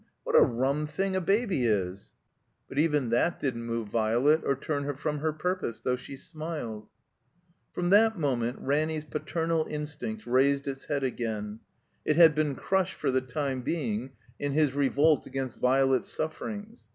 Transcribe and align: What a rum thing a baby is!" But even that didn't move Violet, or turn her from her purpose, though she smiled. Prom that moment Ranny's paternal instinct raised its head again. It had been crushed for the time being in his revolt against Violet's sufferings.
What 0.23 0.35
a 0.35 0.41
rum 0.41 0.87
thing 0.87 1.15
a 1.15 1.21
baby 1.21 1.63
is!" 1.65 2.15
But 2.67 2.79
even 2.79 3.09
that 3.11 3.39
didn't 3.39 3.67
move 3.67 3.89
Violet, 3.89 4.41
or 4.43 4.55
turn 4.55 4.83
her 4.85 4.95
from 4.95 5.19
her 5.19 5.31
purpose, 5.31 5.79
though 5.81 5.95
she 5.95 6.15
smiled. 6.15 6.87
Prom 7.75 7.91
that 7.91 8.17
moment 8.17 8.57
Ranny's 8.59 9.05
paternal 9.05 9.67
instinct 9.69 10.25
raised 10.25 10.67
its 10.67 10.85
head 10.85 11.03
again. 11.03 11.59
It 12.03 12.15
had 12.15 12.33
been 12.33 12.55
crushed 12.55 12.95
for 12.95 13.11
the 13.11 13.21
time 13.21 13.61
being 13.61 14.13
in 14.39 14.53
his 14.53 14.73
revolt 14.73 15.27
against 15.27 15.59
Violet's 15.59 16.07
sufferings. 16.09 16.87